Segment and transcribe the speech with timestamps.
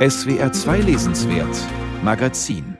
[0.00, 1.54] SWR 2 Lesenswert
[2.02, 2.78] Magazin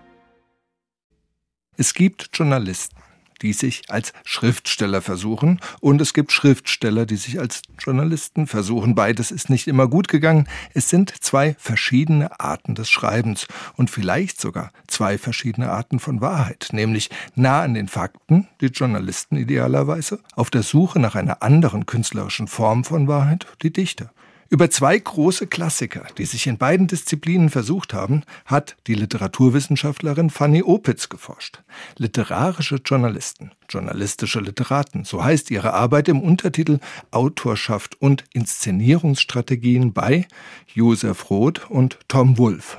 [1.76, 2.96] Es gibt Journalisten,
[3.42, 8.94] die sich als Schriftsteller versuchen, und es gibt Schriftsteller, die sich als Journalisten versuchen.
[8.94, 10.48] Beides ist nicht immer gut gegangen.
[10.72, 16.70] Es sind zwei verschiedene Arten des Schreibens und vielleicht sogar zwei verschiedene Arten von Wahrheit,
[16.72, 22.48] nämlich nah an den Fakten, die Journalisten idealerweise, auf der Suche nach einer anderen künstlerischen
[22.48, 24.10] Form von Wahrheit, die Dichter.
[24.52, 30.64] Über zwei große Klassiker, die sich in beiden Disziplinen versucht haben, hat die Literaturwissenschaftlerin Fanny
[30.64, 31.62] Opitz geforscht.
[31.96, 36.80] Literarische Journalisten, journalistische Literaten, so heißt ihre Arbeit im Untertitel
[37.12, 40.26] Autorschaft und Inszenierungsstrategien bei
[40.74, 42.78] Josef Roth und Tom Wolf.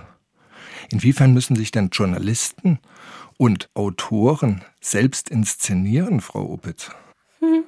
[0.92, 2.80] Inwiefern müssen sich denn Journalisten
[3.38, 6.92] und Autoren selbst inszenieren, Frau Opitz?
[7.40, 7.64] Hm.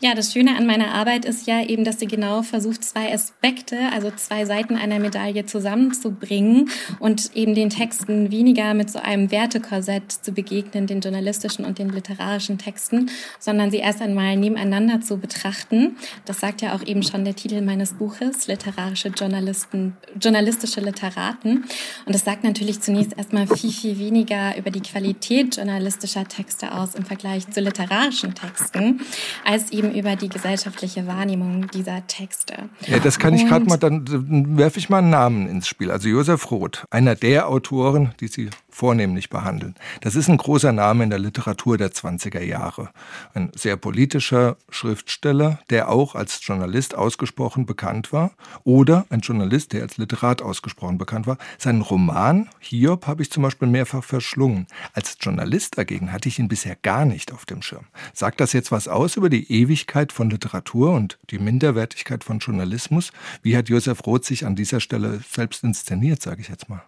[0.00, 3.76] Ja, das Schöne an meiner Arbeit ist ja eben, dass sie genau versucht, zwei Aspekte,
[3.92, 6.70] also zwei Seiten einer Medaille zusammenzubringen
[7.00, 11.88] und eben den Texten weniger mit so einem Wertekorsett zu begegnen, den journalistischen und den
[11.88, 15.96] literarischen Texten, sondern sie erst einmal nebeneinander zu betrachten.
[16.26, 21.64] Das sagt ja auch eben schon der Titel meines Buches, literarische Journalisten, journalistische Literaten.
[22.06, 26.94] Und das sagt natürlich zunächst erstmal viel, viel weniger über die Qualität journalistischer Texte aus
[26.94, 29.00] im Vergleich zu literarischen Texten
[29.44, 32.68] als eben über die gesellschaftliche Wahrnehmung dieser Texte.
[32.86, 35.90] Ja, das kann ich gerade mal, dann werfe ich mal einen Namen ins Spiel.
[35.90, 39.74] Also Josef Roth, einer der Autoren, die Sie vornehmlich behandeln.
[40.02, 42.90] Das ist ein großer Name in der Literatur der 20er Jahre.
[43.34, 48.30] Ein sehr politischer Schriftsteller, der auch als Journalist ausgesprochen bekannt war
[48.62, 51.38] oder ein Journalist, der als Literat ausgesprochen bekannt war.
[51.58, 54.68] Seinen Roman Hiob habe ich zum Beispiel mehrfach verschlungen.
[54.92, 57.86] Als Journalist dagegen hatte ich ihn bisher gar nicht auf dem Schirm.
[58.14, 63.12] Sagt das jetzt was aus über die Ewigkeit von Literatur und die Minderwertigkeit von Journalismus?
[63.42, 66.82] Wie hat Josef Roth sich an dieser Stelle selbst inszeniert, sage ich jetzt mal?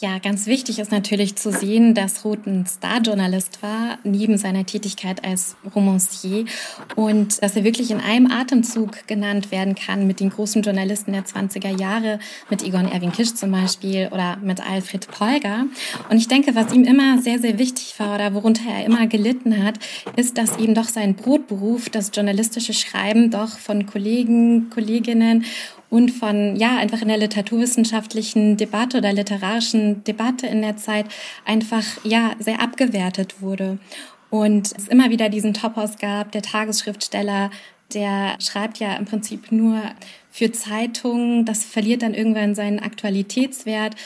[0.00, 5.24] Ja, ganz wichtig ist natürlich zu sehen, dass Roth ein Starjournalist war, neben seiner Tätigkeit
[5.24, 6.44] als Romancier
[6.94, 11.24] und dass er wirklich in einem Atemzug genannt werden kann mit den großen Journalisten der
[11.24, 15.66] 20er Jahre, mit Egon Erwin Kisch zum Beispiel oder mit Alfred Polger.
[16.08, 19.64] Und ich denke, was ihm immer sehr, sehr wichtig war oder worunter er immer gelitten
[19.64, 19.80] hat,
[20.14, 25.44] ist, dass eben doch sein Brotberuf, das journalistische Schreiben, doch von Kollegen, Kolleginnen
[25.90, 31.06] und von, ja, einfach in der literaturwissenschaftlichen Debatte oder literarischen Debatte in der Zeit
[31.44, 33.78] einfach, ja, sehr abgewertet wurde.
[34.30, 37.50] Und es immer wieder diesen Topos gab, der Tagesschriftsteller,
[37.94, 39.80] der schreibt ja im Prinzip nur
[40.38, 41.44] für Zeitungen.
[41.44, 43.96] Das verliert dann irgendwann seinen Aktualitätswert.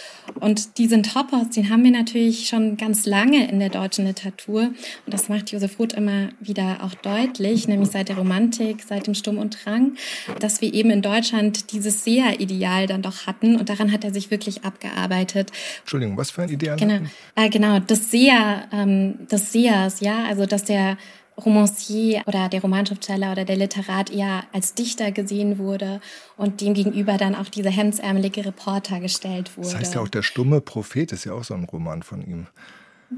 [0.41, 4.63] Und diesen Topos, den haben wir natürlich schon ganz lange in der deutschen Literatur.
[4.63, 4.75] Und
[5.15, 9.37] das macht Josef Roth immer wieder auch deutlich, nämlich seit der Romantik, seit dem Sturm
[9.37, 9.93] und Drang,
[10.41, 13.57] dass wir eben in Deutschland dieses Seher-Ideal dann doch hatten.
[13.57, 15.53] Und daran hat er sich wirklich abgearbeitet.
[15.81, 16.79] Entschuldigung, was für ein Ideal?
[16.79, 17.01] Genau,
[17.35, 20.97] äh, genau das Seher, ähm, des Sehers, ja, also dass der
[21.37, 26.01] Romancier oder der Romanschriftsteller oder der Literat eher als Dichter gesehen wurde
[26.37, 29.69] und dem gegenüber dann auch dieser hemdsärmelige Reporter gestellt wurde.
[29.69, 32.47] Das heißt ja auch, der stumme Prophet ist ja auch so ein Roman von ihm.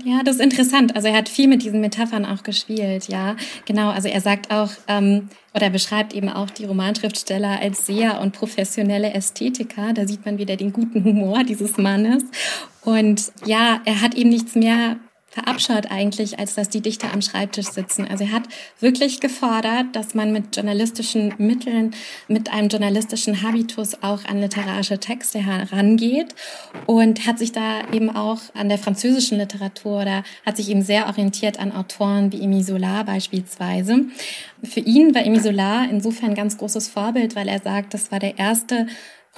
[0.02, 0.96] Ja, das ist interessant.
[0.96, 3.36] Also er hat viel mit diesen Metaphern auch gespielt, ja.
[3.64, 8.32] Genau, also er sagt auch, ähm, oder beschreibt eben auch die Romanschriftsteller als Seher und
[8.32, 9.92] professionelle Ästhetiker.
[9.92, 12.24] Da sieht man wieder den guten Humor dieses Mannes.
[12.82, 14.96] Und ja, er hat eben nichts mehr
[15.34, 18.06] verabscheut eigentlich, als dass die Dichter am Schreibtisch sitzen.
[18.08, 18.44] Also er hat
[18.78, 21.92] wirklich gefordert, dass man mit journalistischen Mitteln,
[22.28, 26.36] mit einem journalistischen Habitus auch an literarische Texte herangeht
[26.86, 31.08] und hat sich da eben auch an der französischen Literatur oder hat sich eben sehr
[31.08, 34.04] orientiert an Autoren wie Émile Zola beispielsweise.
[34.62, 38.20] Für ihn war Émile Zola insofern ein ganz großes Vorbild, weil er sagt, das war
[38.20, 38.86] der erste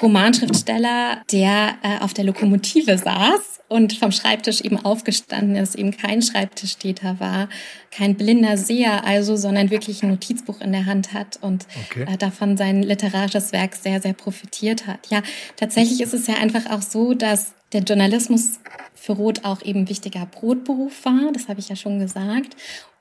[0.00, 6.22] Romanschriftsteller, der äh, auf der Lokomotive saß und vom Schreibtisch eben aufgestanden ist, eben kein
[6.22, 7.48] Schreibtischtäter war,
[7.90, 12.06] kein blinder Seher also, sondern wirklich ein Notizbuch in der Hand hat und okay.
[12.12, 15.08] äh, davon sein literarisches Werk sehr, sehr profitiert hat.
[15.08, 15.22] Ja,
[15.56, 18.60] tatsächlich ist es ja einfach auch so, dass der Journalismus
[18.94, 22.56] für Roth auch eben wichtiger Brotberuf war, das habe ich ja schon gesagt.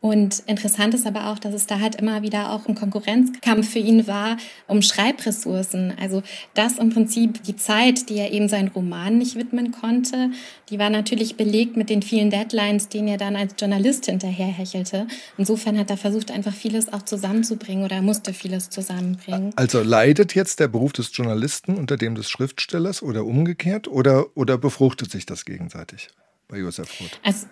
[0.06, 3.80] Und interessant ist aber auch, dass es da halt immer wieder auch ein Konkurrenzkampf für
[3.80, 4.38] ihn war
[4.68, 5.96] um Schreibressourcen.
[6.00, 6.22] Also
[6.54, 10.30] das im Prinzip die Zeit, die er eben seinen Roman nicht widmen konnte,
[10.70, 15.08] die war natürlich belegt mit den vielen Deadlines, denen er dann als Journalist hinterherhechelte.
[15.40, 19.54] Insofern hat er versucht, einfach vieles auch zusammenzubringen oder musste vieles zusammenbringen.
[19.56, 24.60] Also leidet jetzt der Beruf des Journalisten unter dem des Schriftstellers oder umgekehrt oder, oder
[24.60, 26.10] befruchtet sich das gegenseitig
[26.48, 27.20] bei Josef Roth?
[27.24, 27.48] Also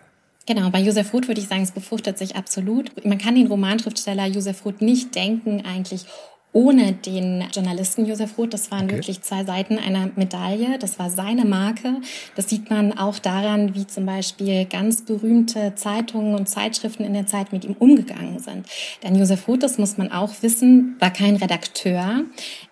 [0.46, 3.06] Genau, bei Josef Roth würde ich sagen, es befruchtet sich absolut.
[3.06, 6.06] Man kann den Romanschriftsteller Josef Roth nicht denken eigentlich
[6.54, 8.54] ohne den Journalisten Josef Roth.
[8.54, 8.96] Das waren okay.
[8.96, 10.78] wirklich zwei Seiten einer Medaille.
[10.78, 11.96] Das war seine Marke.
[12.36, 17.26] Das sieht man auch daran, wie zum Beispiel ganz berühmte Zeitungen und Zeitschriften in der
[17.26, 18.68] Zeit mit ihm umgegangen sind.
[19.02, 22.24] Denn Josef Roth, das muss man auch wissen, war kein Redakteur.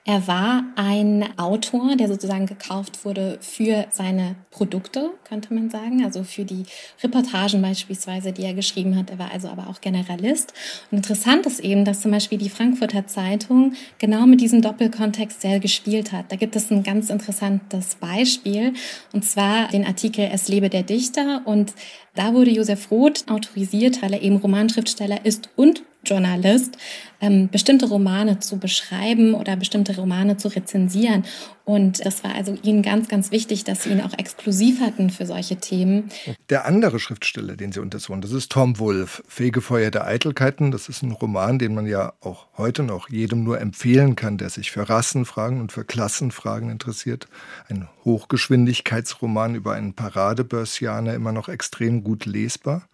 [0.03, 6.23] Er war ein Autor, der sozusagen gekauft wurde für seine Produkte, könnte man sagen, also
[6.23, 6.63] für die
[7.03, 9.11] Reportagen beispielsweise, die er geschrieben hat.
[9.11, 10.53] Er war also aber auch Generalist.
[10.89, 15.59] Und interessant ist eben, dass zum Beispiel die Frankfurter Zeitung genau mit diesem Doppelkontext sehr
[15.59, 16.31] gespielt hat.
[16.31, 18.73] Da gibt es ein ganz interessantes Beispiel,
[19.13, 21.43] und zwar den Artikel Es lebe der Dichter.
[21.45, 21.75] Und
[22.15, 26.77] da wurde Josef Roth autorisiert, weil er eben Romanschriftsteller ist und Journalist,
[27.21, 31.23] ähm, bestimmte Romane zu beschreiben oder bestimmte Romane zu rezensieren.
[31.63, 35.25] Und das war also ihnen ganz, ganz wichtig, dass sie ihn auch exklusiv hatten für
[35.25, 36.09] solche Themen.
[36.49, 40.71] Der andere Schriftsteller, den sie untersuchen, das ist Tom Wolfe, Fegefeuer der Eitelkeiten.
[40.71, 44.49] Das ist ein Roman, den man ja auch heute noch jedem nur empfehlen kann, der
[44.49, 47.27] sich für Rassenfragen und für Klassenfragen interessiert.
[47.69, 52.87] Ein Hochgeschwindigkeitsroman über einen Paradebörsianer, immer noch extrem gut lesbar.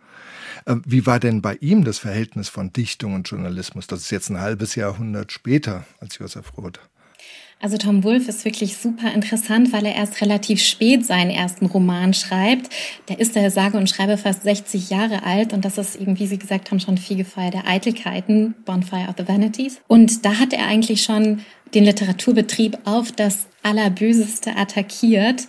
[0.66, 3.88] Äh, wie war denn bei ihm das Verhältnis von Dichtung und Journalismus?
[3.88, 6.80] Das ist jetzt ein halbes Jahrhundert später als Josef Roth.
[7.59, 12.13] Also Tom Wolfe ist wirklich super interessant, weil er erst relativ spät seinen ersten Roman
[12.13, 12.69] schreibt.
[13.09, 16.27] Der ist der sage und schreibe fast 60 Jahre alt und das ist eben, wie
[16.27, 19.80] Sie gesagt haben, schon Fegefeuer der Eitelkeiten, Bonfire of the Vanities.
[19.88, 21.39] Und da hat er eigentlich schon
[21.74, 25.48] den Literaturbetrieb auf das Allerböseste attackiert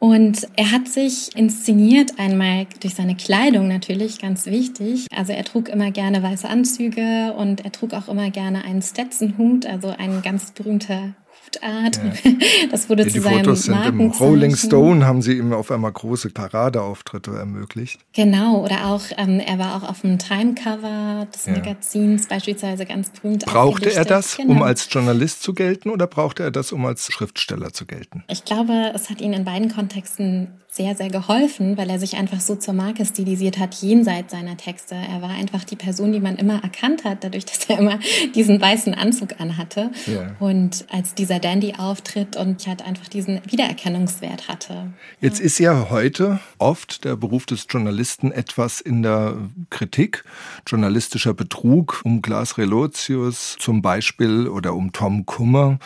[0.00, 5.06] und er hat sich inszeniert, einmal durch seine Kleidung natürlich, ganz wichtig.
[5.16, 9.64] Also er trug immer gerne weiße Anzüge und er trug auch immer gerne einen Stetson-Hut,
[9.64, 11.14] also ein ganz berühmter
[11.62, 11.96] Mundart.
[11.96, 12.32] Ja.
[12.70, 15.92] Das wurde ja, zu seinem Fotos sind im Rolling Stone haben sie ihm auf einmal
[15.92, 18.00] große Paradeauftritte ermöglicht.
[18.12, 21.46] Genau, oder auch, ähm, er war auch auf dem Timecover des.
[21.46, 23.44] Magazins beispielsweise ganz berühmt.
[23.44, 24.52] Brauchte er das, genau.
[24.52, 28.24] um als Journalist zu gelten oder brauchte er das, um als Schriftsteller zu gelten?
[28.28, 32.40] Ich glaube, es hat ihn in beiden Kontexten sehr, sehr geholfen, weil er sich einfach
[32.40, 34.96] so zur Marke stilisiert hat, jenseits seiner Texte.
[34.96, 38.00] Er war einfach die Person, die man immer erkannt hat, dadurch, dass er immer
[38.34, 39.92] diesen weißen Anzug anhatte.
[40.06, 40.34] Ja.
[40.40, 44.92] Und als dieser Dandy auftritt und halt einfach diesen Wiedererkennungswert hatte.
[45.20, 49.36] Jetzt ist ja heute oft der Beruf des Journalisten etwas in der
[49.70, 50.24] Kritik.
[50.66, 55.78] Journalistischer Betrug um Glas Relotius zum Beispiel oder um Tom Kummer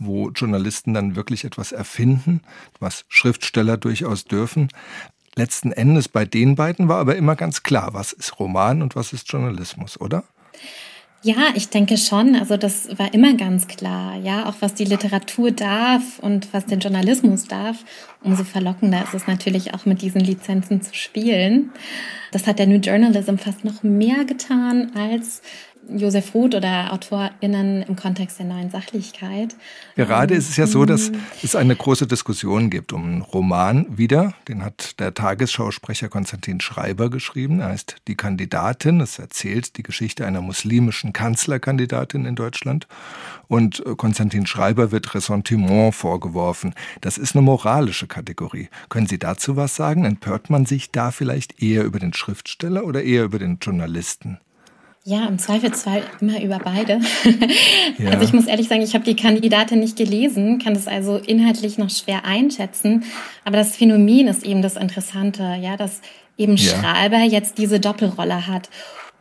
[0.00, 2.40] wo Journalisten dann wirklich etwas erfinden,
[2.80, 4.68] was Schriftsteller durchaus dürfen.
[5.36, 9.12] Letzten Endes bei den beiden war aber immer ganz klar, was ist Roman und was
[9.12, 10.24] ist Journalismus, oder?
[11.22, 12.34] Ja, ich denke schon.
[12.34, 14.16] Also das war immer ganz klar.
[14.16, 17.84] Ja, auch was die Literatur darf und was der Journalismus darf.
[18.22, 21.72] Umso verlockender ist es natürlich auch mit diesen Lizenzen zu spielen.
[22.32, 25.42] Das hat der New Journalism fast noch mehr getan als
[25.96, 29.54] Josef Roth oder AutorInnen im Kontext der neuen Sachlichkeit.
[29.96, 33.86] Gerade ist es ja so, dass ähm, es eine große Diskussion gibt um einen Roman
[33.98, 34.34] wieder.
[34.48, 37.60] Den hat der Tagesschausprecher Konstantin Schreiber geschrieben.
[37.60, 39.00] Er heißt Die Kandidatin.
[39.00, 42.86] Es erzählt die Geschichte einer muslimischen Kanzlerkandidatin in Deutschland.
[43.48, 46.74] Und äh, Konstantin Schreiber wird Ressentiment vorgeworfen.
[47.00, 48.68] Das ist eine moralische Kategorie.
[48.88, 50.04] Können Sie dazu was sagen?
[50.04, 54.38] Empört man sich da vielleicht eher über den Schriftsteller oder eher über den Journalisten?
[55.04, 57.00] Ja, im Zweifelsfall immer über beide.
[57.98, 58.10] Ja.
[58.10, 61.78] Also ich muss ehrlich sagen, ich habe die Kandidatin nicht gelesen, kann das also inhaltlich
[61.78, 63.04] noch schwer einschätzen.
[63.44, 66.00] Aber das Phänomen ist eben das Interessante, ja, dass
[66.36, 66.70] eben ja.
[66.70, 68.68] Schreiber jetzt diese Doppelrolle hat.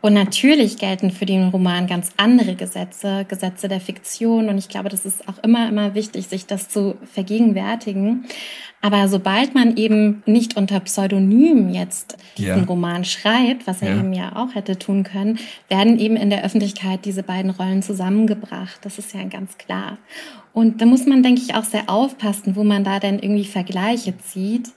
[0.02, 4.48] Und natürlich gelten für den Roman ganz andere Gesetze, Gesetze der Fiktion.
[4.48, 8.26] Und ich glaube, das ist auch immer, immer wichtig, sich das zu vergegenwärtigen.
[8.82, 12.64] Aber sobald man eben nicht unter Pseudonym jetzt diesen ja.
[12.64, 14.00] Roman schreibt, was er ja.
[14.00, 15.38] eben ja auch hätte tun können,
[15.68, 18.80] werden eben in der Öffentlichkeit diese beiden Rollen zusammengebracht.
[18.84, 19.98] Das ist ja ganz klar.
[20.54, 24.18] Und da muss man, denke ich, auch sehr aufpassen, wo man da denn irgendwie Vergleiche
[24.18, 24.70] zieht.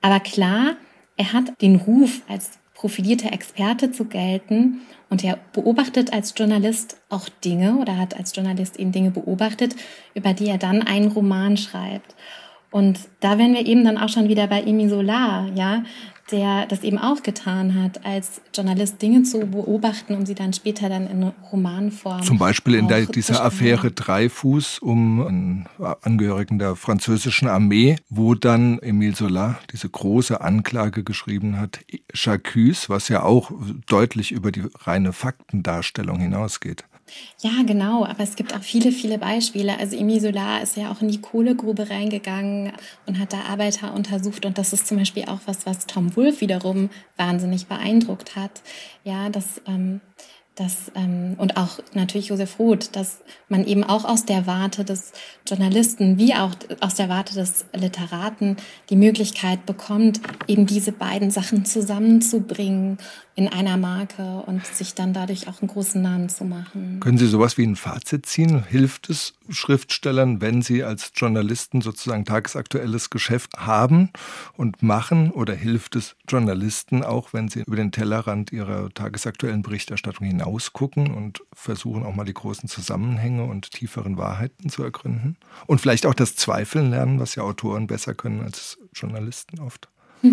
[0.00, 0.76] Aber klar,
[1.18, 7.28] er hat den Ruf als profilierter Experte zu gelten und er beobachtet als Journalist auch
[7.28, 9.74] Dinge oder hat als Journalist eben Dinge beobachtet,
[10.14, 12.14] über die er dann einen Roman schreibt.
[12.70, 15.84] Und da wären wir eben dann auch schon wieder bei Emi Solar, ja,
[16.30, 20.88] der das eben auch getan hat, als Journalist Dinge zu beobachten, um sie dann später
[20.88, 22.22] dann in Romanform.
[22.22, 25.68] Zum Beispiel in der, dieser Affäre Dreifuß um einen
[26.02, 31.80] Angehörigen der französischen Armee, wo dann Emile Zola diese große Anklage geschrieben hat,
[32.12, 33.52] Chacus, was ja auch
[33.86, 36.84] deutlich über die reine Faktendarstellung hinausgeht.
[37.40, 39.78] Ja, genau, aber es gibt auch viele, viele Beispiele.
[39.78, 42.72] Also Emile Solar ist ja auch in die Kohlegrube reingegangen
[43.06, 46.40] und hat da Arbeiter untersucht und das ist zum Beispiel auch was, was Tom Wolfe
[46.40, 48.62] wiederum wahnsinnig beeindruckt hat.
[49.04, 50.00] Ja, dass ähm,
[50.56, 55.12] dass, ähm, und auch natürlich Josef Roth, dass man eben auch aus der Warte des
[55.46, 58.56] Journalisten wie auch aus der Warte des Literaten
[58.88, 62.96] die Möglichkeit bekommt, eben diese beiden Sachen zusammenzubringen
[63.34, 67.00] in einer Marke und sich dann dadurch auch einen großen Namen zu machen.
[67.00, 68.64] Können Sie sowas wie ein Fazit ziehen?
[68.66, 74.10] Hilft es Schriftstellern, wenn sie als Journalisten sozusagen tagesaktuelles Geschäft haben
[74.54, 75.30] und machen?
[75.30, 81.42] Oder hilft es Journalisten auch, wenn sie über den Tellerrand ihrer tagesaktuellen Berichterstattung hinausgucken und
[81.52, 85.36] versuchen auch mal die großen Zusammenhänge und tieferen Wahrheiten zu ergründen?
[85.66, 89.88] Und vielleicht auch das Zweifeln lernen, was ja Autoren besser können als Journalisten oft?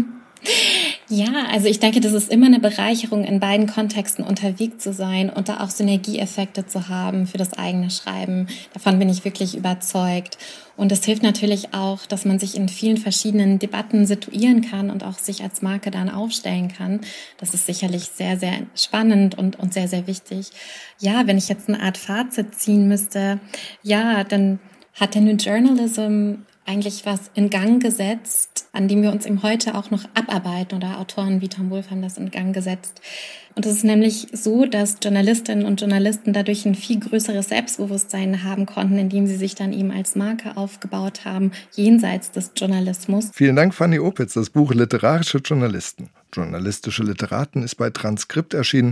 [1.10, 5.30] Ja, also ich denke, das ist immer eine Bereicherung, in beiden Kontexten unterwegs zu sein
[5.30, 8.48] und da auch Synergieeffekte zu haben für das eigene Schreiben.
[8.74, 10.38] Davon bin ich wirklich überzeugt.
[10.76, 15.04] Und es hilft natürlich auch, dass man sich in vielen verschiedenen Debatten situieren kann und
[15.04, 17.02] auch sich als Marke dann aufstellen kann.
[17.38, 20.50] Das ist sicherlich sehr, sehr spannend und, und sehr, sehr wichtig.
[21.00, 23.40] Ja, wenn ich jetzt eine Art Fazit ziehen müsste,
[23.84, 24.60] ja, dann
[24.96, 29.76] hat der New Journalism eigentlich was in Gang gesetzt, an dem wir uns eben heute
[29.76, 33.02] auch noch abarbeiten oder Autoren wie Tom Wolf haben das in Gang gesetzt.
[33.56, 38.66] Und es ist nämlich so, dass Journalistinnen und Journalisten dadurch ein viel größeres Selbstbewusstsein haben
[38.66, 43.30] konnten, indem sie sich dann eben als Marke aufgebaut haben, jenseits des Journalismus.
[43.32, 44.34] Vielen Dank, Fanny Opitz.
[44.34, 46.10] Das Buch Literarische Journalisten.
[46.34, 48.82] Journalistische Literaten ist bei Transkript erschienen.